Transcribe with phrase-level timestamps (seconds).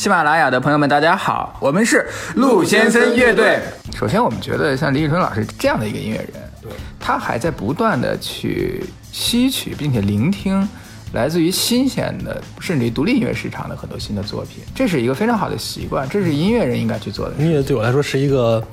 [0.00, 3.60] 喜马拉雅的朋友们，大家好，我们是陆先生乐队。
[3.94, 6.28] 首先，我们觉得像李宇春老师这样的一个音乐人，
[6.62, 8.82] 对，他还在不断的去
[9.12, 10.66] 吸取并且聆听
[11.12, 17.34] 来自于新鲜的，甚至于独立音乐市场的很多新的作品，这是一个非常好的习惯，这是音乐人应该去做的。
[17.34, 18.66] 音乐对我来说是一个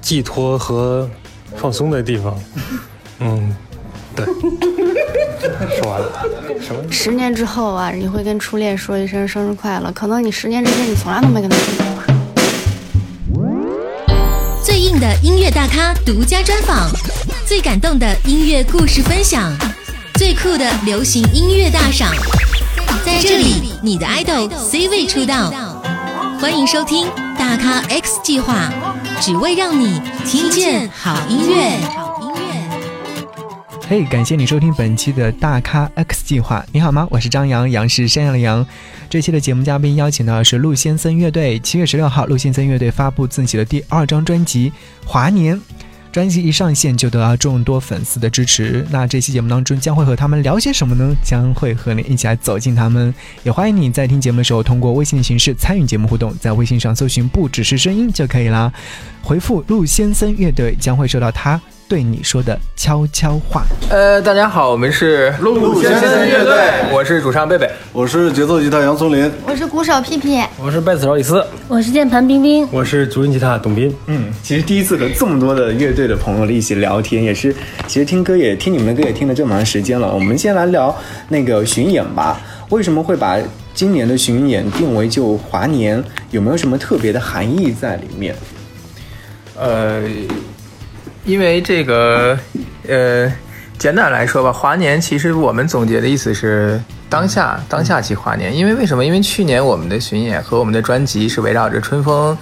[0.00, 1.10] 寄托和
[1.56, 2.40] 放松的地方。
[3.18, 3.56] 嗯，
[4.14, 4.24] 对。
[5.78, 6.26] 说完了，
[6.60, 6.80] 什么？
[6.90, 9.90] 十年之后啊，你会跟初恋说一声生日快乐。
[9.92, 11.86] 可能你十年之前你从来都没跟他说过。
[14.62, 16.90] 最硬的音乐大咖独家专访，
[17.46, 19.52] 最感动的音乐故事分享，
[20.14, 22.12] 最酷的流行音乐大赏，
[23.04, 25.52] 在这里，你的爱豆 C 位出道。
[26.40, 27.06] 欢迎收听
[27.38, 28.70] 大咖 X 计划，
[29.20, 32.09] 只为让你听见好音乐。
[33.90, 36.64] 嘿，感谢你收听本期的大咖 X 计划。
[36.70, 37.08] 你好吗？
[37.10, 38.64] 我是张扬，杨是山羊的羊。
[39.08, 41.58] 这期的节目嘉宾邀请到的是陆先森乐队。
[41.58, 44.70] 七月十六号，陆先森乐队发布自己的第二张专辑
[45.04, 45.56] 《华年》。
[46.12, 48.86] 专辑一上线就得到众多粉丝的支持。
[48.90, 51.12] 那这期节目当中将会和他们聊些什么呢？
[51.24, 53.12] 将会和你一起来走进他们。
[53.42, 58.72] 也欢迎你在听节目的时候通过微信的形式参与节目互动，在微信上搜寻“不只是声音”就可以啦。
[59.20, 61.60] 回复“陆先森乐队”将会收到他。
[61.90, 63.64] 对你说的悄悄话。
[63.88, 66.54] 呃，大家好，我们是陆先生乐队，
[66.92, 73.92] 我是主唱贝贝，我是节奏吉他杨松林，我是鼓手屁屁，我是贝斯手李斯，我是键盘冰冰，我是主音吉他董斌。
[74.06, 77.52] 嗯，其实第一次和这么多的乐队的朋友一起聊天，也是，
[77.88, 80.14] 其实听歌也听你们的歌也听了这么长时间了。
[80.14, 82.40] 我们先来聊那个巡演吧。
[82.68, 83.36] 为什么会把
[83.74, 86.00] 今年的巡演定为就华年？
[86.30, 88.32] 有没有什么特别的含义在里面？
[89.58, 90.04] 呃。
[91.24, 92.38] 因为这个，
[92.88, 93.30] 呃，
[93.78, 98.54] 简短来说吧，华年其实我们总结的意思是当下，当下即华年。
[98.56, 99.04] 因为为什么？
[99.04, 102.36] 因为去年我们的巡演和我们的专辑是围绕着春风，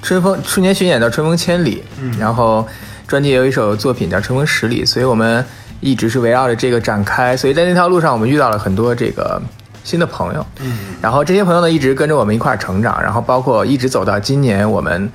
[0.00, 1.84] 春风，去年巡演叫春风千里，
[2.18, 2.66] 然后
[3.06, 5.44] 专辑有一首作品叫春风十里，所以我们
[5.80, 7.36] 一直是围绕着这个展开。
[7.36, 9.40] 所以在那条路上，我们遇到了很多这个
[9.84, 15.10] 新的朋友，嗯，然后这些朋友呢一直跟着我们一块成长，然后包括一直走到今年我们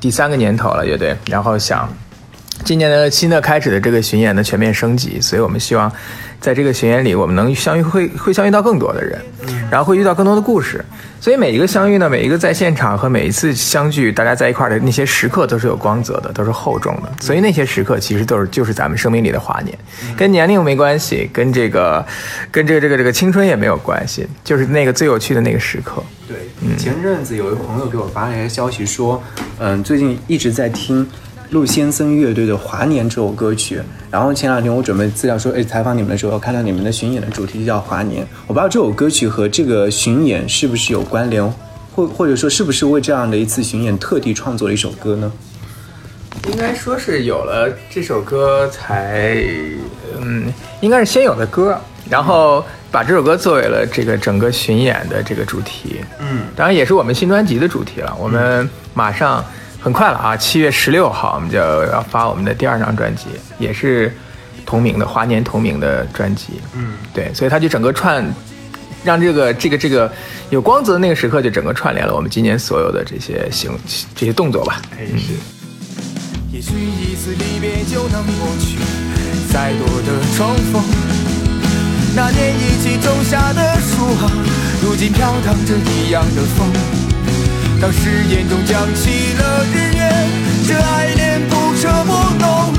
[0.00, 1.88] 第三个年头了，乐队，然后想。
[2.64, 5.90] 今年的新的开始的这个巡演的全面升级，所以我们希望，
[6.40, 9.18] 在这个巡演里，我们能相遇，会会相遇到更多的人，
[9.70, 10.84] 然后会遇到更多的故事。
[11.20, 17.10] 所以每一个相遇呢，每一个在现场和每一次相聚，大家在一块的那些时刻都是有光泽的，都是厚重的。
[17.20, 19.76] 所以那些时刻其实都是就是咱们生命里的华年，
[20.16, 22.04] 跟年龄没关系，跟这个
[22.50, 26.02] 跟这个这个这个青春也没有关系，就是那个最有趣的那个时刻。
[26.28, 26.36] 对，
[26.76, 29.20] 前阵子有一个朋友给我发了一个消息说，
[29.58, 31.08] 嗯，最近一直在听。
[31.50, 41.42] 陆先生乐队的《华年》这首歌曲，然后前两天我准备资料说，哎，采访你们的时候看到你们的巡演的主题叫《华年》，我不知道这首歌曲和这个巡演是不是有关联，
[41.94, 45.32] 或或者说是不是为这样的一次巡演特地创作了一首歌呢？
[46.50, 49.42] 应该说是有了这首歌才，
[50.20, 59.42] 嗯，应该是先有的歌，然后把这首歌作为了这个整个巡演的这个主题，嗯，当然也是我们新专辑的主题了，我们马上。
[59.80, 60.36] 很快了啊！
[60.36, 63.26] 七月十六号，我们就要发我们的第二张专辑，
[63.58, 64.12] 也是
[64.66, 66.60] 同名的华年同名的专辑。
[66.74, 68.24] 嗯，对，所以它就整个串，
[69.04, 70.10] 让这个这个这个
[70.50, 73.70] 有光泽的那个时刻，就整个串联了我们今年所有的这些行
[74.16, 74.82] 这些动作吧。
[74.98, 75.06] 嗯。
[76.50, 78.78] 也许一次离别就能抹去
[79.52, 80.82] 再多的重逢。
[82.16, 84.32] 那年一起种下的树啊，
[84.82, 86.68] 如今飘荡着一样的风。
[87.80, 90.10] 当誓言中降起了日月，
[90.66, 92.74] 这爱恋不彻不浓。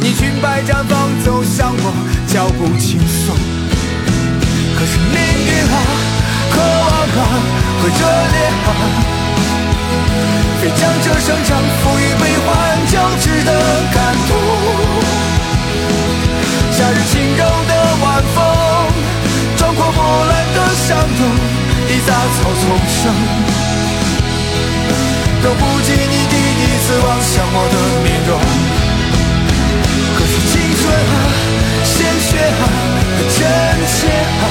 [0.00, 1.94] 你裙摆绽放，走向我，
[2.26, 3.36] 脚步轻松。
[4.74, 5.78] 可是命运啊，
[6.50, 7.22] 渴望啊，
[7.78, 8.02] 和热
[8.34, 8.36] 烈
[8.66, 8.70] 啊，
[10.60, 12.50] 非将这生长赋予悲欢
[12.90, 13.50] 交织的
[13.94, 13.96] 感
[14.26, 14.34] 动。
[16.72, 17.72] 夏日轻柔的
[18.02, 18.42] 晚风，
[19.56, 20.58] 壮阔波澜的
[20.88, 21.22] 相拥，
[21.88, 23.73] 一杂草丛生。
[25.44, 28.40] 都不及你第一次望向我的面容。
[30.16, 31.14] 可是青春啊，
[31.84, 32.64] 鲜血啊，
[33.28, 33.44] 真
[33.84, 34.08] 切
[34.40, 34.42] 啊，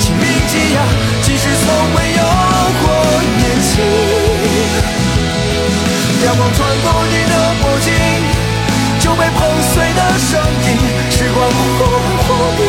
[0.00, 0.82] 请铭记呀，
[1.22, 1.64] 即使从
[1.94, 2.22] 未有
[2.82, 2.84] 过
[3.38, 3.70] 年轻。
[6.26, 7.94] 阳光穿过你的脖颈，
[8.98, 10.74] 就被碰碎的声音。
[11.08, 11.56] 时光忽
[11.86, 11.94] 远
[12.26, 12.66] 忽近，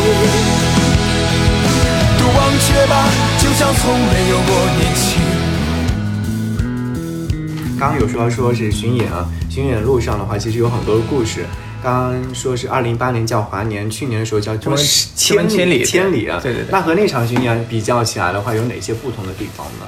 [2.18, 5.27] 都忘却吧，就像从没有过年轻。
[7.78, 11.46] 刚刚有说到说是巡演啊，巡演路上的话，其实有很多的故事。
[11.80, 16.40] 刚刚说是二零一八年叫华年，去年的时候叫什么千千里千里啊。
[16.42, 19.86] 对对对那和那场巡演比较起来的话，有哪些不同的地方呢？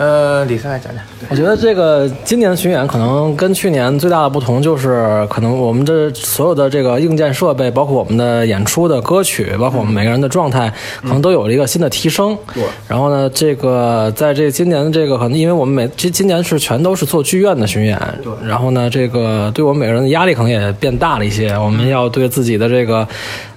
[0.00, 1.04] 呃，李三来讲讲。
[1.28, 12.34] 我觉得这个今年的巡演可能跟去年最大的不同就是，可能我们这所有的这个硬件设备，包括我们的演出的歌曲，包括我们每个人的状态，可能都有了一个新的提升。
[12.54, 21.52] 对然后呢，这个在这今年的这个可能，因为我们每今今年是全都是做剧院的巡演，对然后呢，这个对我们每个人的压力可能也变大了一些。
[21.58, 23.06] 我们要对自己的这个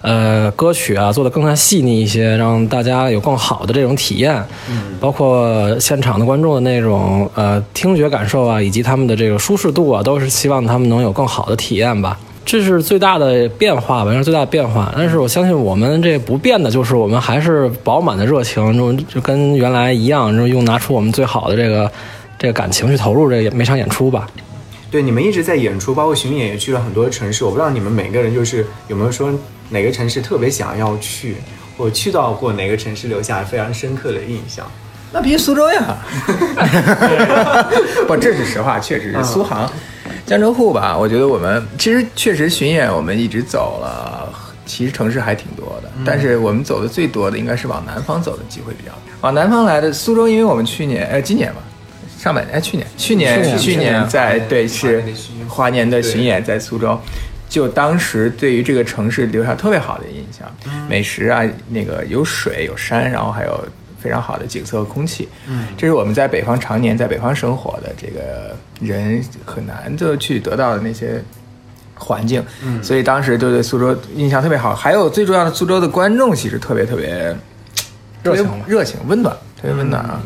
[0.03, 4.35] 呃歌曲啊做得更加细腻一些，让大家有更好的这种体验。
[4.69, 12.19] 嗯，包括现场的观众的那种呃听觉感受啊，以及他们的这个舒适度啊，都是希望他们能有更好的体验吧。
[12.45, 14.94] 这是最大的变化吧，这是最大的变化。
[14.97, 21.89] 但是我相信我们这不变的就是我们还是饱满的热情，就就跟原来一样，就用拿出我们最好的这个
[22.38, 24.27] 这个感情去投入这个每场演出吧。
[24.94, 27.44] 对，你们一直在演出，包括巡演也去了很多城市。
[27.44, 29.34] 我不知道你们每个人就是有没有说
[29.69, 31.38] 哪个城市特别想要去，
[31.75, 34.63] 或去到过哪个城市留下非常深刻的印象。
[35.12, 35.98] 那必须苏州呀！
[38.07, 39.68] 不，这是实话，确实是苏杭、
[40.28, 40.96] 江浙沪吧。
[40.96, 44.31] 我觉得我们其实确实巡演，我们一直走了，
[44.63, 45.89] 其实城市还挺多的。
[46.06, 49.00] 但是我们走的最多的应该是往南方走的机会比较多。
[49.22, 51.63] 往南方来的苏州，因为我们去年呃今年吧，
[52.24, 55.04] 上半年哎去年去年去年在对是
[55.50, 56.98] 华年的巡演在苏州。
[57.50, 60.50] 就当时对于这个城市留下特别好的印象，
[60.90, 63.68] 美食啊，那个有水有山，然后还有
[64.02, 65.30] 非常好的景色和空气。
[65.48, 71.22] 嗯，这是我们在北方常年在北方生活的这个人很难就去得到的那些
[71.94, 72.44] 环境。
[72.64, 74.74] 嗯，所以当时就对苏州印象特别好。
[74.74, 77.38] 还有最重要的，苏州的观众其实特别特别
[78.24, 80.24] 热情热情、温暖，特别温暖啊。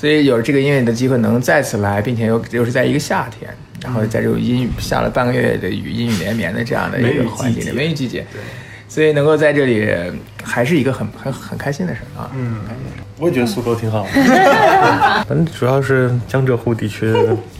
[0.00, 8.24] 所以有这个音乐的机会能再次来，并且又又是在一个夏天，然后在这种阴雨下了半个月的雨，阴雨连绵的这样的一个环境里，梅雨季节，
[8.88, 9.86] 所以能够在这里
[10.42, 12.30] 还是一个很很很开心的事儿啊。
[12.34, 12.60] 嗯，
[13.18, 14.10] 我也觉得苏州挺好的，
[15.28, 17.14] 反正主要是江浙沪地区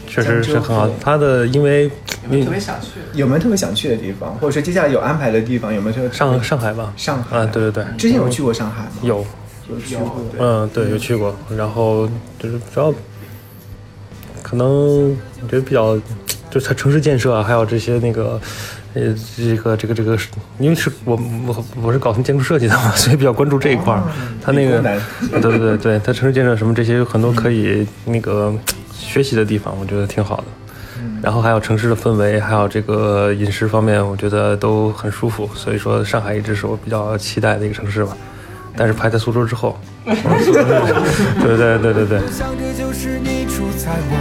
[0.07, 0.89] 确实是很好。
[0.99, 1.83] 它的因为
[2.23, 3.19] 有没有特别想去的？
[3.19, 5.71] 有没有特别想去的地方，或者说接下来有安排的地方？
[5.71, 7.37] 有没有特别上上海吧，上海。
[7.37, 8.89] 啊，对对对，之前有去过上海吗？
[9.03, 9.23] 有，
[9.71, 10.21] 有去过。
[10.39, 12.07] 嗯，对，有去过，然后
[12.37, 12.93] 就是主要
[14.43, 15.97] 可能我觉得比较，
[16.49, 18.39] 就是它城市建设啊，还有这些那个。
[18.93, 20.17] 呃，这个这个这个，
[20.59, 24.03] 因为是我我我是搞建筑设计的嘛，所以比较关注这一块儿。
[24.41, 24.81] 它那个，
[25.31, 28.53] 对对对对，它城市建设什么这些有很多可以那个
[28.91, 30.43] 学习的地方，我觉得挺好的。
[31.23, 35.49] 然后还有城市的氛围，还有这个饮食方面，我觉得都很舒服。
[35.55, 38.17] 所以说，上海一直是我比较期待的一个城市吧。
[38.75, 42.19] 但是排在苏州之后，对对对对对。
[42.31, 44.13] 想这就是你住在我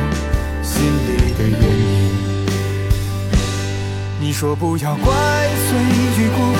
[0.62, 1.40] 心里的。
[4.20, 5.12] 你说不要怪
[5.68, 5.78] 罪
[6.18, 6.54] 于过往，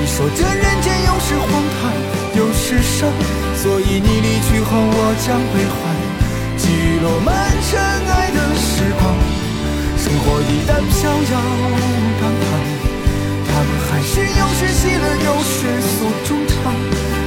[0.00, 1.48] 你说这人间有时荒
[1.80, 1.90] 唐，
[2.36, 3.08] 有时伤，
[3.56, 5.74] 所以你离去后我将悲欢，
[6.58, 7.30] 给予落满
[7.66, 9.02] 尘埃的时光。
[9.96, 11.34] 生活一旦飘摇
[12.20, 12.55] 荡荡，他们
[13.96, 16.74] 还是有时喜乐，有时诉衷肠。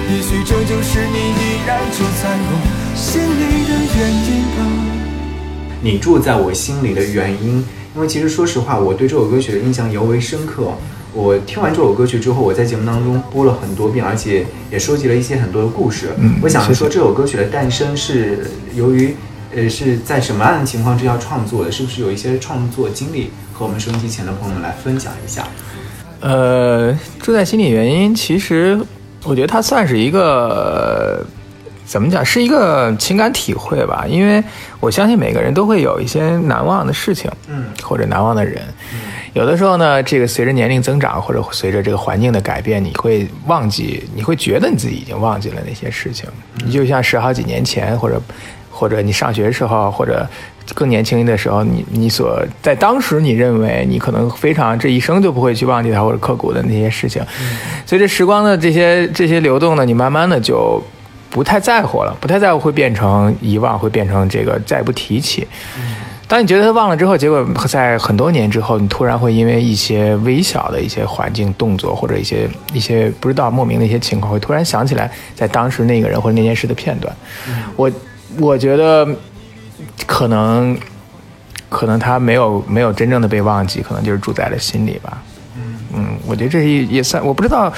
[0.07, 4.57] 也许这就是你依然住在我心里的原因吧。
[5.81, 10.71] 你住在我心里的原因，因为其实说实话，我对这首歌曲的印象尤为深刻。
[11.11, 16.11] 我听完这首歌曲之后，我在节目当中播了很多遍，而且也收集了一些很多的故事。
[16.19, 19.15] 嗯我想说，这首歌曲的诞生是由于，
[19.55, 21.71] 呃，是在什么样的情况之下创作的？
[21.71, 25.47] 是不是有一些创作经历和我们收音机前的朋友们来分享一下？
[26.21, 28.79] 呃，住在心里原因，其实
[29.23, 31.25] 我觉得它算是一个
[31.85, 34.05] 怎么讲，是一个情感体会吧。
[34.07, 34.43] 因为
[34.79, 38.61] 我相信每个人都会有一些难忘的事情，嗯或者难忘的人。
[39.33, 46.27] 有的时候呢，这个随着年龄增长，或者随着这个环境的改变，你会忘记，你会觉得你自己已经忘记了那些事情。
[46.65, 48.19] 你就像十好几年前，或者
[48.79, 50.25] 或者你上学时候，或者
[50.73, 57.21] 更年轻的时候，你你所在当时你认为你可能非常这一生就不会去忘记它或者刻骨的那些事情，
[57.85, 60.81] 随着时光的这些这些流动呢，你慢慢的就
[61.29, 65.45] 不太在乎了，不太在乎会变成遗忘，会变成这个再不提起。
[66.27, 77.11] 当你觉得他忘了之后，结果在很多年之后，你突然会因为一些微小的一些环境动作，或者一些一些不知道莫名的一些情况，会突然想起来在当时那个人或者那件事的片段。
[77.75, 77.91] 我
[78.39, 79.07] 我觉得
[80.07, 80.77] 可能
[81.69, 85.21] 可能他没有没有真正的被忘记，可能就是住在了心里吧。
[85.93, 87.71] 嗯，我觉得这是一也算，我不知道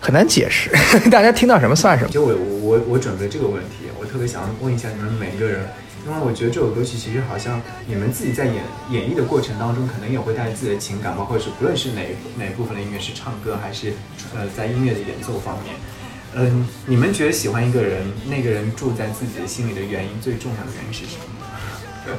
[0.00, 0.70] 很难解释，
[1.10, 2.14] 大家听到什么算什么其。
[2.14, 5.68] 实我我我我准备这个问题，我特别想问一下你们每一个人，
[6.06, 8.54] 因为我觉得这首歌曲其实好像你们自己在演
[8.90, 12.02] 演绎的过程当中，可能也会带着自己的情感，包括是不论是哪
[12.36, 13.92] 哪部分的音乐是唱歌还是
[14.34, 15.76] 呃在音乐的演奏方面。
[16.34, 22.14] 嗯，你们觉得喜欢一个人，那个人住在自己的心里的原因，最重要的原因是什么？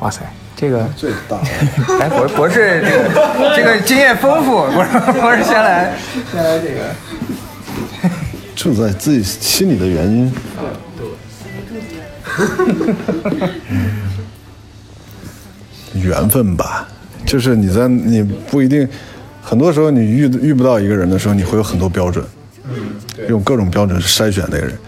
[0.00, 0.20] 哇塞，
[0.56, 1.38] 这个最大，
[2.00, 5.94] 哎，博博士这个这个经验丰富， 博士博士先来
[6.32, 6.94] 先来这个。
[8.54, 10.32] 住在自己心里的原因。
[15.94, 16.86] 缘分吧，
[17.24, 18.88] 就是你在你不一定，
[19.42, 22.24] 很多时候你遇遇不到一个人的时候，你会有很多标准，
[23.28, 24.78] 用各种标准筛选那个人，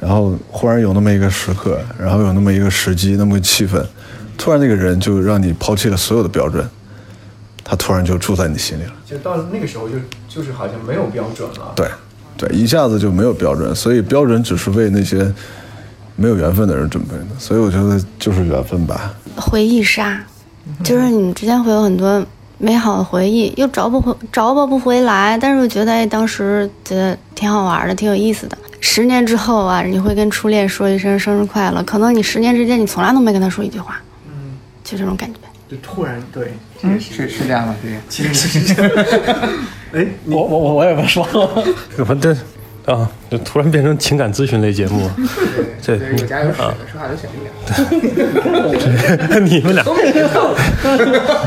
[0.00, 3.84] 然后忽然有那么一个时刻，然后有那么一个时机，那么个气氛，
[4.36, 6.68] 突然那个人就让你抛弃了所有的标准，
[7.64, 8.92] 他突然就住在你心里了。
[9.04, 9.94] 就到了那个时候就
[10.28, 11.72] 就是好像没有标准了。
[11.74, 11.88] 对，
[12.36, 15.32] 对，一下子就没有标准，所以标准只是为那些
[16.16, 19.14] 没有缘分的人准备的，所以我觉得就是缘分吧。
[19.36, 20.20] 回忆杀，
[20.82, 22.24] 就是你们之间会有很多
[22.58, 28.56] 美好的回忆，又找不回找不不回来，但是我觉得哎，当时觉得挺好玩的，挺有意思的。
[28.80, 35.40] 十年之后啊，你会跟初恋说一声生日快乐，可能你十年之间你从来都没跟他说一句话，嗯，就这种感觉。
[35.68, 37.74] 就突然对，嗯，是是这样吗？
[37.82, 38.92] 这个其实是这样。
[39.92, 41.26] 哎，我我我我也不说，
[41.98, 42.36] 我这
[42.86, 45.10] 啊，就突然变成情感咨询类节目，
[45.82, 47.50] 这 对，有家有水的，说话都小心点。
[49.44, 49.84] 你们俩，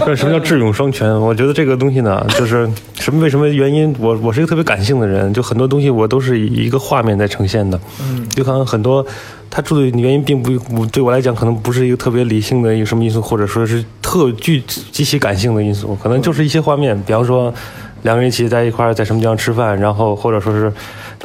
[0.06, 1.10] 这什么叫智勇双全？
[1.18, 2.70] 我觉得这个东西呢，就是
[3.00, 3.96] 什么为什么原因？
[4.00, 7.80] 我我是一个特别感性的人，就很多东西我都是以一个画面在呈现的。
[8.02, 9.06] 嗯，就可能很多
[9.50, 17.54] 他住的原因并不，我对我来讲可能不是一个特别理性的一个什么因素，或者说是特具极其感性的因素，可能就是一些画面，比方说
[18.02, 20.70] 两个人一起在一块儿在什么地方吃饭，然后或者说是。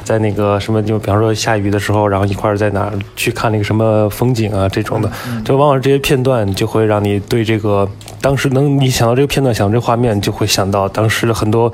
[0.03, 5.11] 在那个什么，就比方说下雨的时候，然后一块儿在哪儿去看那个什么风景啊，这种的，
[5.45, 7.89] 就往往这些片段就会让你对这个
[8.21, 11.73] 当时能你想到这个片段，想到这个画面，就会想到当时的很多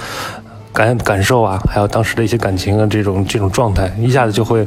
[0.73, 4.67] 感感受啊，还有当时的一些感情啊，这种这种状态，一下子就会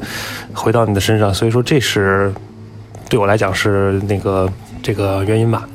[0.53, 1.33] 回到你的身上。
[1.33, 2.33] 所以说，这是
[3.07, 4.49] 对我来讲是那个
[4.81, 5.67] 这个原因吧。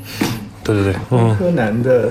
[0.64, 1.36] 对对对，嗯。
[1.38, 2.08] 柯南的。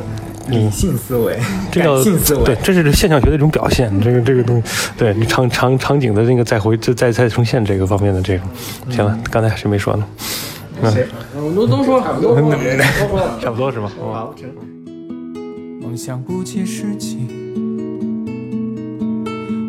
[0.49, 1.37] 理性思维，
[1.71, 3.91] 这个性思维，对，这是现象学的一种表现。
[4.01, 8.47] 这个这个东西，对你场场场景的那个再回再再再重现这个方面的这种。
[8.89, 10.05] 行了，刚才谁没说呢？
[10.91, 11.07] 谁？
[11.35, 12.35] 我都都说，差不多，
[13.41, 13.91] 差不多是吧？
[13.99, 14.33] 好。
[15.81, 17.27] 梦想不切实际，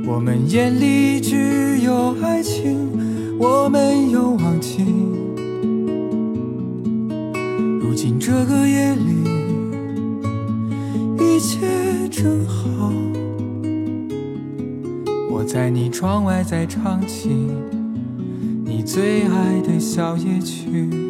[0.06, 2.90] 我们眼里只有爱情，
[3.38, 4.84] 我没有忘记。
[7.80, 9.07] 如今这个夜里。
[12.18, 12.92] 切正好，
[15.30, 17.28] 我在你窗外在唱起
[18.64, 21.07] 你最爱的小夜曲。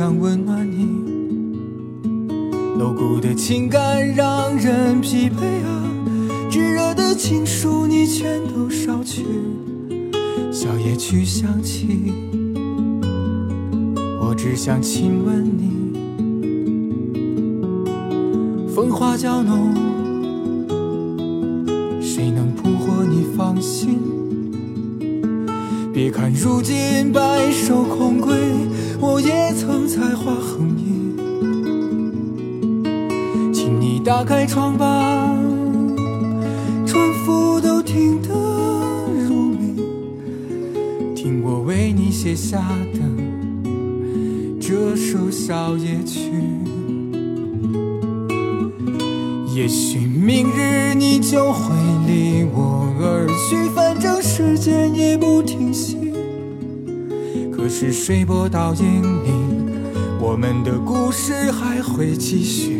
[0.00, 0.86] 想温暖你，
[2.78, 5.92] 露骨的情感让人疲惫啊！
[6.48, 9.26] 炙热的情书你全都捎去，
[10.50, 12.14] 小夜曲响起，
[14.22, 15.92] 我只想亲吻你。
[18.74, 19.74] 风花娇浓，
[22.00, 23.98] 谁能捕获你芳心？
[25.92, 28.59] 别看如今白首空归。
[29.02, 31.16] 我也曾才华横溢，
[33.52, 35.34] 请你打开窗吧，
[36.86, 38.28] 船夫都听得
[39.26, 39.74] 入迷，
[41.14, 42.58] 听我为你写下
[42.92, 43.00] 的
[44.60, 46.30] 这首小夜曲。
[49.54, 51.74] 也许明日你就会
[52.06, 54.89] 离我而去，反正时间。
[57.82, 59.30] 是水波倒影里，
[60.20, 62.78] 我们的故事还会继续。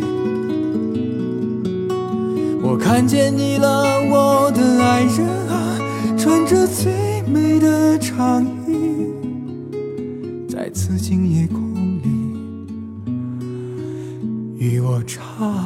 [2.61, 5.79] 我看见你了，我的爱人啊，
[6.15, 9.07] 穿着最美的长衣，
[10.71, 12.07] 自今夜空里，
[14.59, 15.65] 与我唱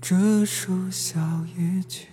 [0.00, 1.18] 这首小
[1.58, 2.06] 夜曲。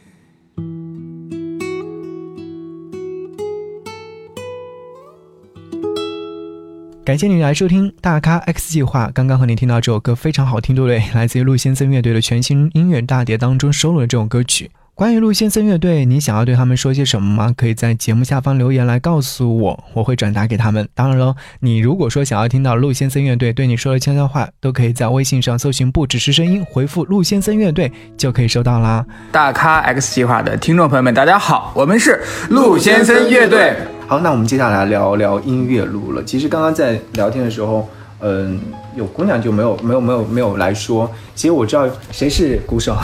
[7.08, 9.10] 感谢你来收听大咖 X 计划。
[9.14, 11.02] 刚刚和你听到这首歌非常好听，对不对？
[11.14, 14.70] 来自于陆先生乐队的全新音乐大碟当中收录的这首歌曲。
[14.98, 17.54] 关于陆先生乐队，你想要对他们说些什么吗？
[17.56, 20.90] 可以在节目下方留言来告诉我，我会转达给他们。
[20.96, 29.06] 当然喽，你如果说想要听到陆先生乐队对你说的悄悄话，都可以在微信上搜寻“不只是声音”，回复“陆先生乐队”就可以收到啦。
[29.32, 33.76] 大咖 X 计划的听众朋友们，大家好，我们是陆先生乐队。
[34.08, 36.24] 好，那我们接下来聊聊音乐路了。
[36.24, 37.88] 其实刚刚在聊天的时候，
[38.22, 38.60] 嗯，
[38.96, 41.08] 有姑娘就没有没有没有没有来说。
[41.36, 42.98] 其实我知道谁是鼓手，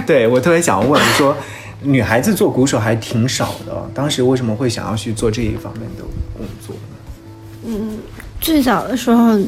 [0.06, 1.36] 对我特别想问说，
[1.82, 6.04] 女孩子做鼓手还挺少的，当时为什么会想要去做这一方面的
[6.36, 7.66] 工作呢？
[7.66, 7.98] 嗯，
[8.40, 9.38] 最早的时候。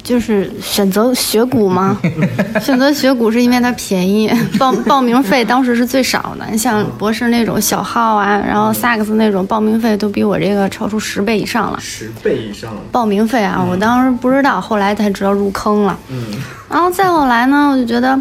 [0.00, 2.00] 就是选择学鼓吗？
[2.62, 6.46] 选择学鼓是因为它便宜，报报名费当时是最少的。
[6.50, 11.78] 你像博士那种小号啊，然后萨克斯那种报名费都比我这个超出十倍以上了。
[11.78, 12.72] 十倍以上。
[12.90, 15.98] 报名费啊，我当时不知道，后来才知道入坑了。
[16.08, 16.24] 嗯。
[16.70, 18.18] 然后再后来呢，我就觉得，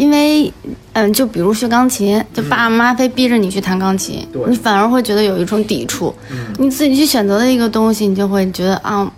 [0.00, 0.50] 因为
[0.94, 6.14] 嗯，就比如学钢琴，就爸爸妈妈非逼着你去弹钢琴，你反而会觉得有一种抵触。
[6.30, 6.38] 嗯。
[6.58, 9.12] 你自己去选择的一个东西，你就会觉得啊。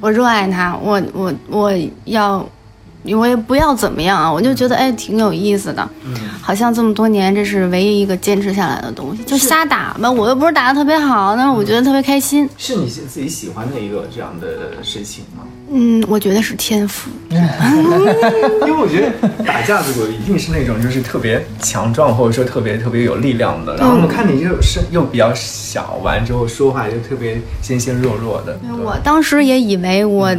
[0.00, 1.72] 我热爱它，我我我
[2.04, 2.46] 要，
[3.14, 5.88] 我也不要怎么样啊，我就觉得哎挺有意思的，
[6.40, 12.48] 好像这么多年这是唯一一个坚持下来的东西，就瞎打吧，我又不是打的特别好，但是我觉得特别开心。
[12.56, 15.42] 是你自己喜欢的一个这样的事情吗？
[15.68, 17.10] 嗯，我觉得是天赋。
[17.28, 28.56] 因为我觉得打架子鼓一定是那种就是特别强壮或者说特别特别有力量的，然后我看你又是又比较小，完之后说话又特别纤纤弱弱的。
[28.84, 30.32] 我当时也以为我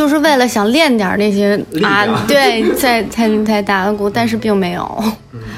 [0.00, 5.04] 就是为了想练点那些啊，对，才才才打的鼓，但是并没有，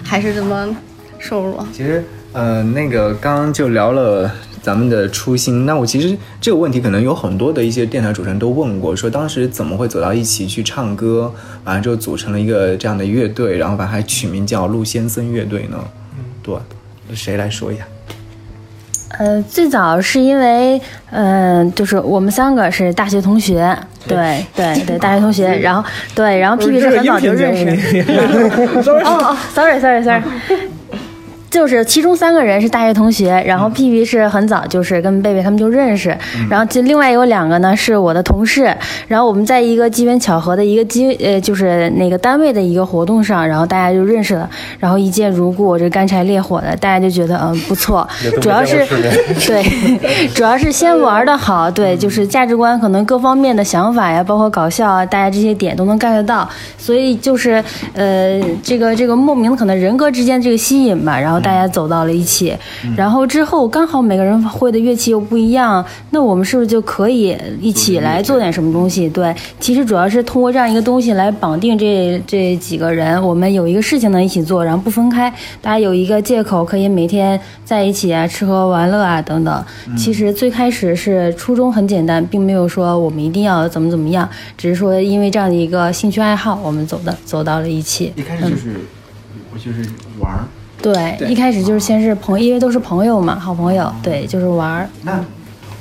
[0.03, 0.77] 还是这么
[1.21, 1.65] 瘦弱。
[1.73, 4.29] 其实，呃，那个刚刚就聊了。
[4.61, 15.85] 咱们的初心，那我其实这个问题可能有很多的一些电台主持人都问过，说当时怎么会走到一起去唱歌，完了之后组成了一个这样的乐队，然后把它取名叫陆先森乐队呢？
[16.17, 16.55] 嗯，对，
[17.13, 17.85] 谁来说一下？
[19.19, 25.83] 呃，最早是因为，嗯，就是我们三个是大学同学，对对对，大学同学， 然后
[26.15, 28.01] 对，然后皮皮是很早就认识。
[29.05, 30.23] 哦哦，sorry sorry sorry。
[31.53, 36.17] 就是其中三个人是大学同学，然后屁屁是很早就是跟贝贝他们就认识，
[36.49, 38.75] 然后就另外有两个呢是我的同事，
[39.07, 44.49] 然后我们在一个机缘巧合的一个机呃就是那个单位的一个活动上，然后大家就认识了，
[44.81, 48.09] 然后一见如故，这干柴烈火的，大家就觉得嗯不错，
[48.41, 48.87] 主要是
[49.47, 57.63] 对，主要是先玩的好，对，就是价值观可能各方面的想法呀，包括搞笑啊，大家这些点都能 get 到，所以就是
[57.93, 61.42] 呃这个这个莫名的可能人格之间这个吸引吧，然后。
[61.43, 62.57] 大家走到了一起，
[62.97, 69.09] 然后之后刚好每个人会的乐器又不一样，那我们是不是就可以一起来做点什么东西？
[69.09, 75.29] 对，其实主要是通过这样一个东西来绑定这这几个人，我们有一个事情能一起做，然后不分开，
[75.61, 79.65] 大家有一个借口可以每天在一起啊，吃喝玩乐啊等等。
[79.97, 88.13] 其实最开始是初衷很简单，并没有说我们一定要怎么怎么样，只是说因为这样的一个兴趣爱好，我们走的走到了一起。
[88.17, 88.77] 一开始就是，
[89.53, 90.33] 我就是玩。
[90.83, 94.89] 对，一开始就是先是朋，因为都是朋友嘛，好朋友，对，就是玩儿。
[95.03, 95.13] 那《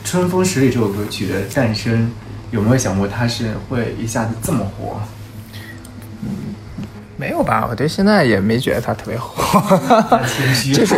[0.05, 2.11] 春风十里》这首歌曲的诞生，
[2.51, 5.01] 有没有想过它是会一下子这么火？
[6.23, 6.29] 嗯，
[7.17, 7.67] 没有吧？
[7.69, 9.79] 我对现在也没觉得它特别火。
[10.73, 10.95] 就是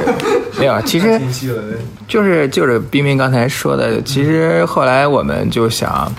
[0.59, 1.19] 没有，其实
[2.07, 6.11] 就是就是冰冰刚才说的，其实后来我们就想。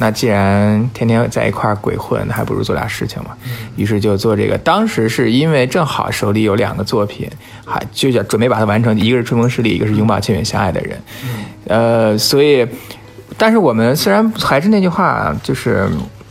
[0.00, 3.36] 那既然天天在一块儿鬼混，那还不如做点事情嘛。
[3.76, 4.56] 于是就做这个。
[4.56, 7.28] 当时是因为正好手里有两个作品，
[7.66, 10.98] 还就想准备把它完成，一个是《春风十里》，一个是《拥抱千远相爱的人》。
[11.66, 12.66] 呃，所以，
[13.36, 15.86] 但是我们虽然还是那句话，就是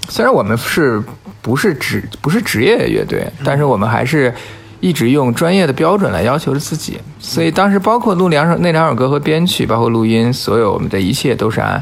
[0.09, 0.99] 虽然我们是
[1.43, 4.33] 不是职不是职业乐队，但是我们还是
[4.79, 6.99] 一直用专业的标准来要求着自己。
[7.19, 11.79] 所以当时包括录两首那两首歌和编曲，包括录音，所有我们的一切都是按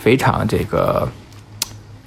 [0.00, 1.08] 非常这个。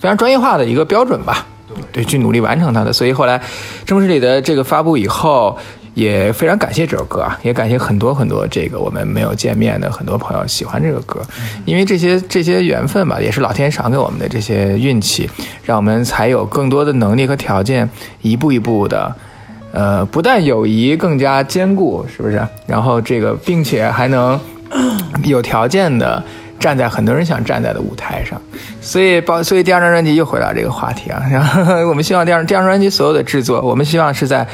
[0.02, 1.46] 非常专业化的一个标准吧，
[1.92, 2.92] 对，去努力完成它的。
[2.92, 3.38] 所以后来
[3.86, 5.56] 《正式里的这个发布以后，
[5.94, 11.22] 也非常感谢这首歌啊，也感谢很多很多这个我们没有见面的很多朋友喜欢这个歌，
[11.66, 15.30] 因为这些这些缘分吧，也是老天赏给我们的这些运气，
[15.64, 17.88] 让我们才有更多的能力和条件，
[18.24, 19.16] 一步一步的，
[19.72, 22.42] 呃，不但友谊更加坚固，是不是？
[22.66, 24.40] 然后这个，并且还能
[25.26, 26.24] 有条件的
[26.62, 28.42] 站在很多人想站在的舞台上。
[28.80, 31.22] 所以，包所以第二张专辑又回到这个话题啊。
[31.30, 34.48] 然 后我们希望第二第二张专辑所有的制作，我们希望是在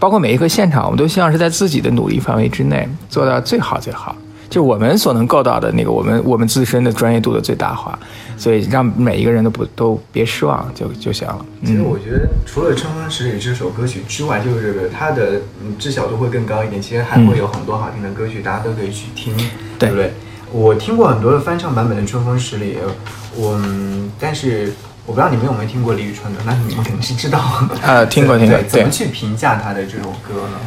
[0.00, 4.16] 包括每一个现场，我们都希望是在自己的努力范围之内做到最好最好。
[4.48, 7.96] 就我们所能够到的那个，我们我们自身的专业度的最大化，
[8.36, 11.46] 所以让每一个人都不都别失望就就行了。
[11.64, 16.82] 其实我觉得，除了《春风十里》这首歌曲之外，就是这个它的嗯知晓度会更高一点。
[16.82, 19.32] 其实还会有很多好听的歌曲，大家都可以去听，
[19.78, 20.12] 对不对？
[20.52, 22.76] 我听过很多的翻唱版本的《春风十里》，
[23.36, 23.60] 我
[24.18, 24.72] 但是
[25.06, 27.40] 我不知道你们有没有听过李宇春的，那你们肯定是知道。
[27.82, 28.58] 呃，听过听过。
[28.64, 30.58] 怎么去评价他的这首歌呢？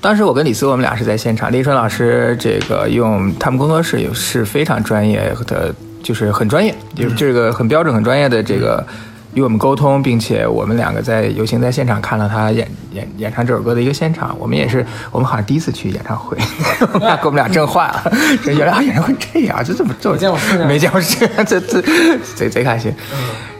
[0.00, 1.50] 当时我跟李斯，我们俩是在现场。
[1.52, 8.84] 李宇春老师这个用他们工作室也是非常专业的，就是很专业，就是这个很标准、很专业的这个
[9.34, 14.36] 与我们沟通，并且我们两个在有幸在现场看了他演演演唱这首歌的一个现场。
[14.38, 18.12] 我们也是，我们好像第一次去演唱会，给 我们俩震坏了。
[18.46, 20.66] 原来啊，演唱会这样，这怎么这么见过世面？
[20.66, 21.82] 没见过世面，这这
[22.34, 22.92] 贼贼开心。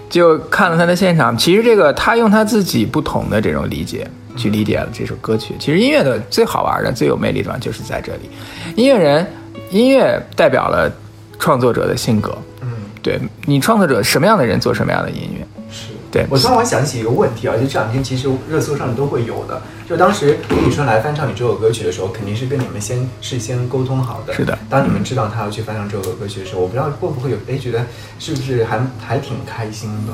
[0.08, 4.06] 就看了他的现场，其实这个他用他自己不同的这种理解。
[4.34, 5.54] 去理解了这首歌曲。
[5.58, 8.30] 其实音乐的最好玩的、最有魅力的地方就是在这里。
[8.76, 9.30] 音乐人，
[9.68, 10.90] 音乐代表了
[11.38, 12.34] 创作者的性格。
[12.62, 12.68] 嗯，
[13.02, 15.46] 对你创作者什么样的人做什么样的音乐。
[16.12, 19.60] 是，对我突然我想起一个问题啊，就这两天其实热搜上都会有的。
[19.88, 24.32] 就当时李宇春来翻唱你这首歌曲的时候，肯定是跟你们先事先沟通好的。
[24.32, 24.58] 是的。
[24.70, 27.84] 当你们知道他要去翻唱这首歌曲的时候，我不知道会不会有哎觉得
[28.18, 30.12] 是不是还还挺开心的。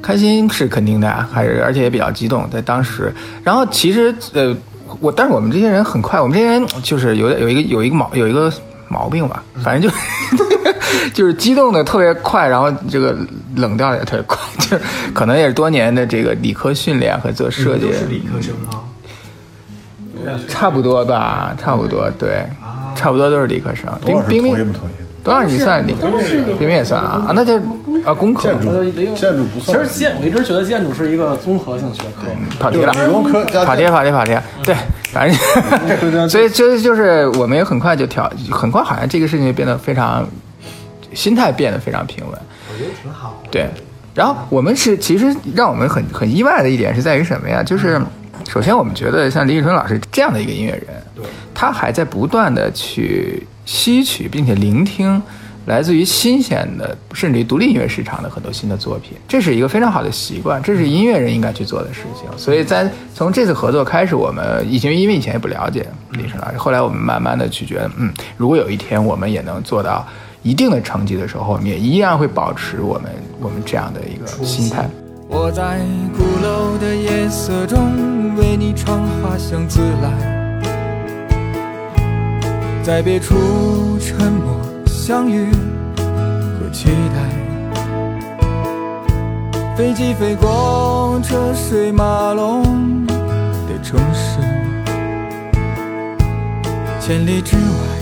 [0.00, 3.12] 开心是肯定的啊，还是而且也比较激动，在当时。
[3.44, 4.54] 然后其实呃，
[5.00, 8.52] 我但是我们这些人很快，我们这些人就是有有一个有一个毛有一个
[8.88, 9.96] 毛病吧，反正就
[11.12, 13.16] 就是激动的特别快，然后这个
[13.56, 14.82] 冷掉的也特别快，就是
[15.14, 17.92] 可能也是多年的这个理科训练和做设计。
[17.92, 18.82] 是理科生吗？
[20.48, 22.44] 差不多吧，差不多对，
[22.94, 23.92] 差不多都是理科生。
[24.04, 24.74] 冰冰冰
[25.24, 26.08] 多少你算理科？
[26.58, 27.60] 冰冰也算啊啊，那就。
[28.04, 29.78] 啊，工科建筑建筑不算。
[29.78, 32.26] 其实建我一直觉得建筑是一个综合性学科，
[32.58, 32.92] 跑题了。
[32.92, 34.74] 理工科跑题跑题跑题，对，
[35.12, 35.38] 反正
[36.28, 40.26] 所以就就是我们也很快就调，很快好像这个事情就变得非常，
[41.14, 42.38] 心态变得非常平稳。
[42.72, 43.42] 我觉得挺好。
[43.50, 43.68] 对，
[44.14, 47.62] 然后我们是其实让我们很很意外的一点是在于什么呀？
[47.62, 48.00] 就是
[48.48, 55.22] 首先我们觉得像李宇春老师这样的一个音乐人，对，他还在不断的去吸取并且聆听。
[55.66, 62.28] 来自于新鲜的，甚至于独立音乐市场的很多新的作品，这是一个非常好的习惯，这是音乐人应该去做的事情。
[62.36, 70.04] 所以在从这次合作开始，我们以前因为以前也不了解李宇春老师，后来我们慢慢的去觉得，嗯，如果有一天我们也能做到
[70.42, 74.88] 一定的成绩的时候，我们也依然会保持我们我们这样的一个心态。
[75.28, 75.80] 我在
[76.16, 80.10] 鼓楼的夜色中为你唱花香自来，
[82.82, 84.60] 在别处沉默。
[84.86, 87.16] 相遇和期待，
[89.76, 94.38] 飞机飞过车水马龙的城市，
[97.00, 98.01] 千里之外不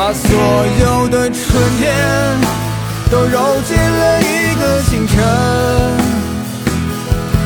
[0.00, 1.94] 把所有的春天
[3.10, 5.22] 都揉进了一个清晨，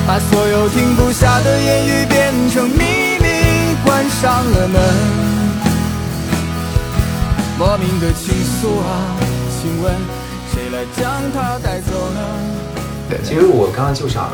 [0.07, 4.81] 把所有停不下的言语变成秘密，关上了门。
[7.59, 9.03] 莫名的情愫啊，
[9.61, 9.93] 请问
[10.53, 13.19] 谁来将它带走呢？
[13.25, 14.31] 其实我刚刚就想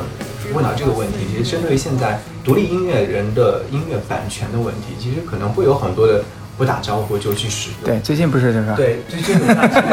[0.53, 6.23] 问到这个问题，其实针对于现在独立音乐人的音乐版权的问题，其实可能会有很多的
[6.61, 7.79] 不打招呼就去使用。
[7.87, 8.75] 对，最近不是这个？
[8.77, 9.35] 对，最近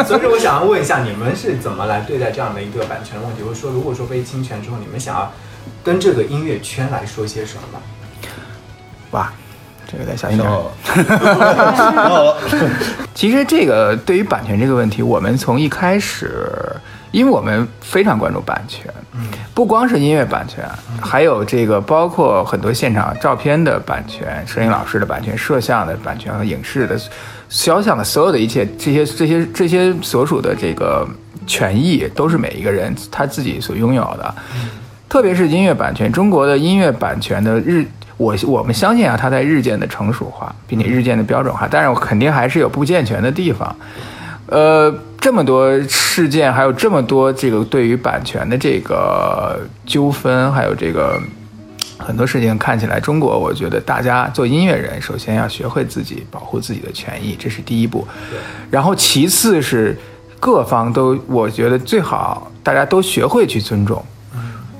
[0.05, 3.41] 所以说我想要问一下，你们是怎么来对待这样的一个版权问题？
[3.41, 5.31] 或者说，如果说被侵权之后，你们想要
[5.81, 7.81] 跟这个音乐圈来说些什么吧？
[9.11, 9.31] 哇，
[9.89, 10.51] 这个得小心点。
[13.13, 16.51] 其实这个对于版权这个问题，我们从一开始，
[17.11, 18.93] 因为我们非常关注版权，
[19.53, 20.63] 不光是音乐版权，
[21.01, 26.99] 还有这个包括很多现场照片的版权、摄影老师的版权、摄像的版权和影视的
[27.49, 31.07] 肖像的所有的一切，这些这些这些所属的这个
[31.45, 34.35] 权益，都是每一个人他自己所拥有的。
[35.09, 37.85] 特别是音乐版权，中国的音乐版权的日。
[38.17, 43.75] 我我们相信啊，它在日渐的成熟化，并且日渐的标准化，但是我肯定还是有不健全的地方。
[44.47, 44.91] 呃，
[45.27, 51.21] 这么多事件，还有这么多这个对于版权的这个纠纷，还有这个
[51.97, 58.07] 很多事情，看起来中国，我觉得大家做音乐人，首先要学会自己保护自己的权益，这是第一步。
[58.71, 59.97] 然后其次是
[60.39, 64.01] 各方都，我觉得最好大家都学会去尊重，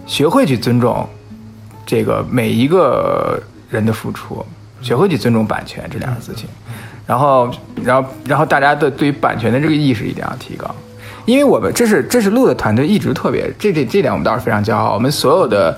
[0.05, 1.05] 学会去尊重。
[1.85, 3.37] 这个每一个
[3.69, 4.45] 人的付出，
[4.81, 6.47] 学会去尊重版权这两个事情，
[7.07, 7.49] 然后，
[7.83, 10.69] 然后，然后大家的对于版权的这个意识一定要提高，
[11.25, 15.75] 因为我们这是这是录的团队一直特别这这这点我们倒是非常骄傲，我们所有的。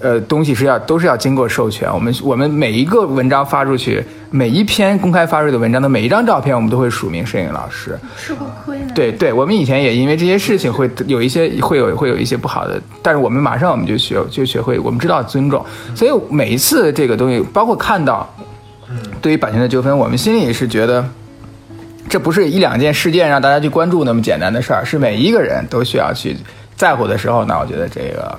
[0.00, 1.88] 呃，东西是要都是要经过授权。
[1.90, 7.96] 我们我们每一个文章发出去，每一篇公开发出的文章的每一张照片，我们都会署名摄影老师。
[8.18, 8.86] 吃过亏呢。
[8.92, 15.64] 对对，我们以前也因为这些事情会有一些会有会有一些不好的，但是我们马上我们就学就学会，我们知道尊重。
[15.94, 18.28] 所以每一次这个东西，包括看到，
[19.20, 21.04] 对于版权的纠纷，我们心里是觉得，
[22.08, 26.36] 这不是一两件事件让大家去关注那么简单的事儿，是每一个人都需要去
[26.76, 28.38] 在乎的时候，那我觉得这个。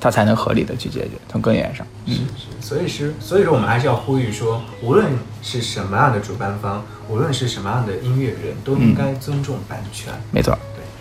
[0.00, 1.86] 它才能合理的去解决，从根源上。
[2.06, 2.20] 是是，
[2.60, 5.06] 所以是，所以说我们还是要呼吁说，无论
[5.40, 10.12] 是什么样的主办方，无论是什么样的音乐人，都应该尊重版权。
[10.30, 10.58] 没错，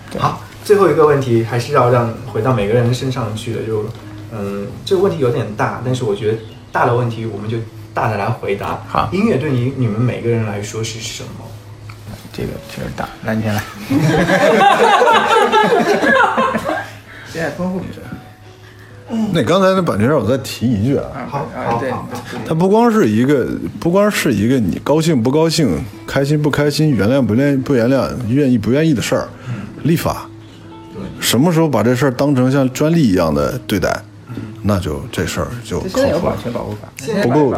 [0.09, 0.21] 对。
[0.21, 3.83] 好，最后一个问题还是要让回到每个人的身上去的，就，
[4.31, 6.37] 嗯，这个问题有点大，但是我觉得
[6.71, 7.57] 大的问题我们就
[7.93, 8.79] 大的来回答。
[8.87, 11.29] 好，音乐对你你们每个人来说是什么？
[12.31, 13.61] 这个确实大，来你先来。
[17.31, 17.99] 现在丰富一些。
[19.31, 21.93] 那刚才那版权让我再提一句啊，好，好，对，
[22.47, 23.47] 它不光是一个，
[23.79, 29.29] 不光是一个你高兴不高兴、开心不开心、原谅不愿不原谅、愿意不愿意的事儿，
[29.83, 30.27] 立法，
[31.19, 34.01] 什么时候把这事儿当成像专利一样的对待，
[34.63, 36.25] 那就这事儿就靠谱。
[36.25, 36.87] 版权保护法
[37.21, 37.53] 不够，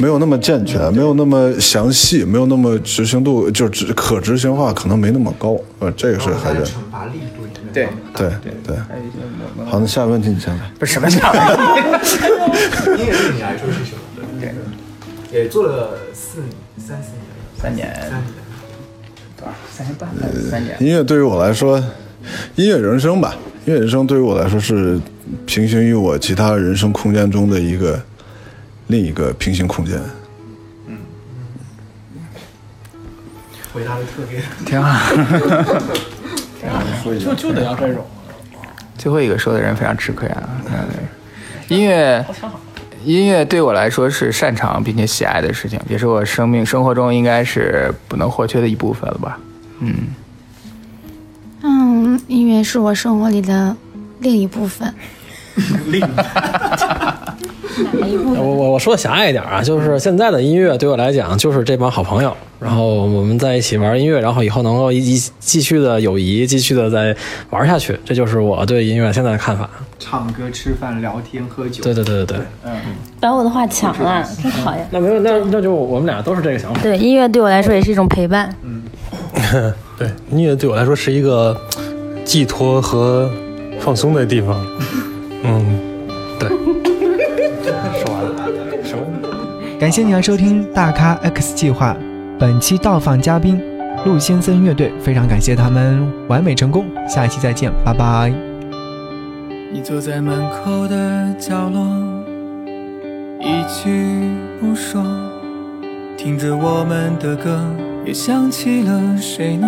[0.00, 5.58] 没有那么健全，没有那么详细，没有那么执行度，就执可执行化可能没那么高。
[5.80, 6.64] 呃，这个是还是。
[7.72, 8.28] 对对
[8.66, 8.76] 对，
[9.64, 10.72] 好，那下一个问题你先来。
[10.76, 12.16] 不是什么下一个问题？
[13.00, 13.98] 音乐对你来说是什么？
[14.40, 14.52] 对，
[15.32, 16.42] 也做了四
[16.76, 17.14] 三四年，
[17.56, 18.24] 三年，三年，
[19.36, 19.54] 多少？
[19.72, 20.10] 三年半，
[20.50, 20.76] 三年。
[20.80, 21.80] 音乐对于我来说，
[22.56, 23.34] 音乐人生吧，
[23.66, 25.00] 音乐人生对于我来说是
[25.46, 28.00] 平行于我其他人生空间中的一个
[28.88, 29.98] 另一个平行空间。
[30.86, 30.98] 嗯，
[33.72, 35.16] 回答的特别挺好。
[37.18, 38.04] 就就得要这种。
[38.98, 40.50] 最后一个说的人非常吃亏啊！
[41.68, 42.22] 音乐，
[43.02, 49.38] 音乐对我来说是擅长并且喜爱的事情，也是我生命生活中应该是不能或缺的一部分了吧？
[49.78, 49.94] 嗯。
[52.30, 53.76] 嗯，音乐是我生活里的
[54.20, 54.94] 另一部分。
[55.88, 56.00] 另。
[58.36, 67.16] 我我我说的狭隘一点啊，就是现在的音乐对我来讲就是这帮好朋友，然后我们在一起玩音乐，然后以后能够一继续的友谊，继续的再
[67.50, 69.70] 玩下去，这就是我对音乐现在的看法。
[69.98, 71.82] 唱歌、吃饭、聊天、喝酒。
[71.82, 72.46] 对对对对对。
[72.64, 72.72] 嗯。
[73.20, 74.86] 把我的话抢了，真讨厌。
[74.90, 76.80] 那没有，那那就我们俩都是这个想法。
[76.82, 78.54] 对，音乐对我来说也是一种陪伴。
[78.62, 78.82] 嗯。
[79.96, 81.58] 对，音乐对我来说是一个
[82.30, 83.28] 寄托和
[83.80, 84.56] 放松的地方。
[85.42, 85.80] 嗯，
[86.38, 86.48] 对。
[86.48, 88.32] 说完了，
[88.84, 89.02] 什么？
[89.80, 91.92] 感谢你来收听《大咖 X 计划》，
[92.38, 93.60] 本期到访嘉宾
[94.06, 98.32] 陆先生乐队，非常感谢他们完美成功，下一期再见，拜拜。
[99.72, 101.84] 你坐在门口的角落，
[103.40, 105.04] 一句不说，
[106.16, 107.60] 听着我们的歌，
[108.04, 109.66] 又想起了谁呢？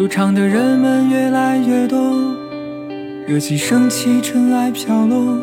[0.00, 2.00] 入场的人们越来越多。
[3.28, 5.36] 热气升起，尘埃飘落，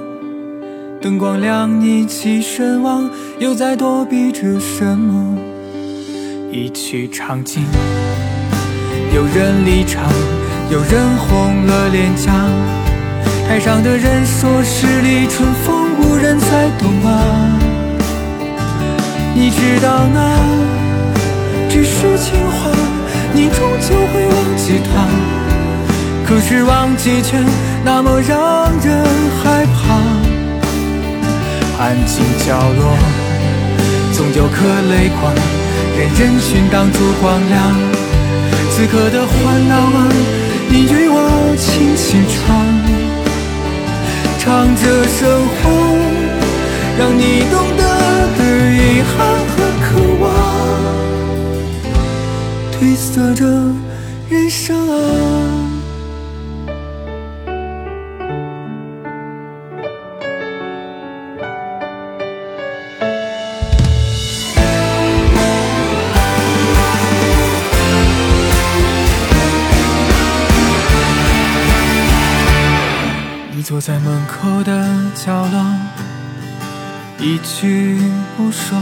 [0.99, 5.37] 灯光亮，一起神往，又在躲避着什么？
[6.51, 7.61] 一曲唱尽。
[9.13, 10.11] 有人离场，
[10.71, 12.33] 有人红了脸颊。
[13.47, 17.59] 台上的人说十里春风无人再懂啊。
[19.35, 20.35] 你知道那
[21.69, 22.71] 只是情话，
[23.37, 25.05] 你终究会忘记他。
[26.25, 27.37] 可是忘记却
[27.85, 29.05] 那么让人
[29.37, 29.77] 害怕。
[31.79, 32.97] 安静角落，
[34.11, 35.31] 总有颗泪光，
[35.95, 37.55] 任人群挡住光亮。
[38.71, 40.09] 此刻的欢闹啊，
[40.69, 41.15] 你与我
[41.55, 42.35] 轻轻唱，
[44.39, 45.21] 唱着生
[45.53, 45.69] 活，
[46.97, 47.81] 让你懂得
[48.35, 48.41] 的
[48.73, 49.15] 遗憾
[52.79, 53.45] 褪色着
[54.29, 55.63] 人生啊。
[73.63, 75.65] 坐在门口的角落，
[77.19, 77.99] 一句
[78.37, 78.81] 不说，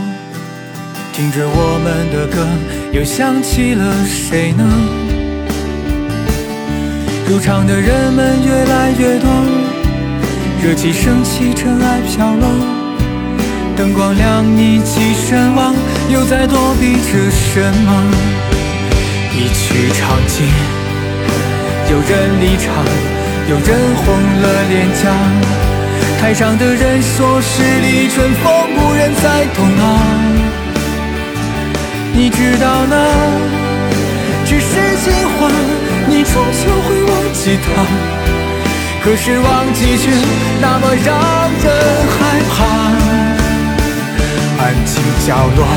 [1.16, 2.46] 听着我们的歌，
[2.92, 4.68] 又想起了谁呢？
[7.26, 9.30] 入场的人们越来越多，
[10.62, 12.50] 热气升起，尘埃飘落，
[13.78, 15.74] 灯光亮，你起身望，
[16.12, 18.12] 又在躲避着什么？
[19.32, 20.46] 一曲唱尽，
[21.92, 22.84] 有人离场。
[23.48, 24.06] 有人红
[24.42, 25.16] 了脸颊，
[26.20, 30.45] 台上的人说十里春风无人再懂啊。
[32.18, 32.96] 你知道那
[34.46, 34.70] 只是
[35.04, 35.52] 情话，
[36.08, 37.68] 你终究会忘记他。
[39.04, 40.10] 可是忘记却
[40.62, 41.08] 那么让
[41.62, 41.66] 人
[42.16, 42.18] 害
[42.50, 42.56] 怕。
[44.64, 45.68] 安静角落，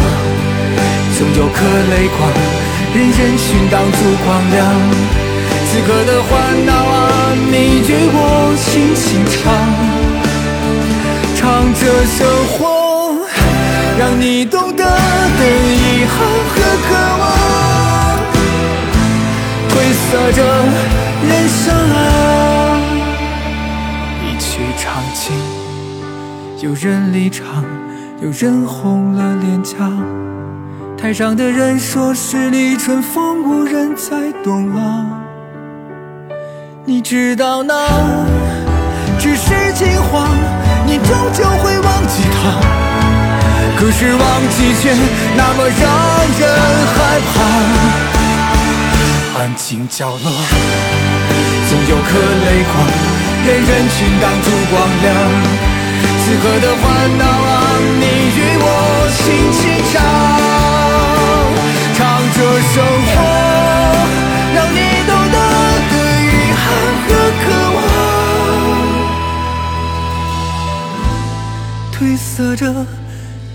[1.18, 1.57] 总有颗
[1.90, 2.18] 泪光，
[2.94, 4.57] 任人群挡住光亮。
[5.66, 6.31] 此刻的欢
[6.64, 8.16] 闹啊，你与我
[8.64, 9.37] 轻轻唱，
[11.35, 11.81] 唱着
[12.16, 12.18] 生
[12.53, 12.78] 活，
[13.99, 16.17] 让你懂得的遗憾
[16.49, 16.55] 和
[16.87, 17.23] 渴望，
[19.69, 20.39] 褪色着
[21.27, 21.97] 人生啊。
[24.23, 25.35] 一曲唱尽，
[26.63, 27.65] 有人离场，
[28.23, 29.75] 有人红了脸颊。
[30.97, 35.07] 台上的人说十里春风无人再懂啊。
[36.85, 37.89] 你知道那
[39.19, 40.29] 只是情话，
[40.87, 42.98] 你终究会忘记他。
[43.79, 44.93] 可是忘记却
[45.37, 45.81] 那么让
[46.37, 46.43] 人
[46.95, 46.97] 害
[47.33, 47.35] 怕。
[49.38, 50.19] 安静角落，
[51.69, 52.75] 总有颗泪光，
[53.47, 55.07] 任人群挡住光亮。
[56.19, 56.83] 此刻的欢
[57.19, 57.57] 闹啊，
[58.01, 58.67] 你与我
[59.17, 59.61] 轻轻
[59.93, 59.95] 唱，
[61.95, 61.99] 唱
[62.35, 62.37] 着
[62.75, 62.75] 生
[63.07, 63.14] 活，
[64.57, 65.37] 让你懂得
[65.88, 65.95] 的
[66.27, 66.27] 遗
[66.59, 66.61] 憾
[67.07, 67.09] 和
[67.45, 67.79] 渴望。
[71.93, 72.62] 褪色着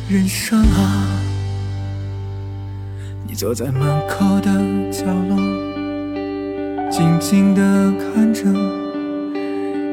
[0.09, 1.07] 人生啊！
[3.25, 4.51] 你坐在门口的
[4.91, 5.37] 角落，
[6.91, 7.61] 静静地
[7.97, 8.43] 看着，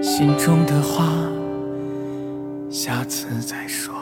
[0.03, 1.07] 心中的话，
[2.69, 4.00] 下次再说。